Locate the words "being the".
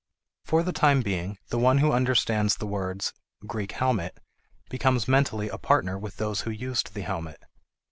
1.01-1.59